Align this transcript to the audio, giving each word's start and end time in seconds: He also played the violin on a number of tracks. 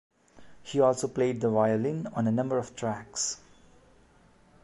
He 0.63 0.79
also 0.79 1.07
played 1.07 1.41
the 1.41 1.51
violin 1.51 2.07
on 2.15 2.25
a 2.27 2.31
number 2.31 2.57
of 2.57 2.75
tracks. 2.75 3.37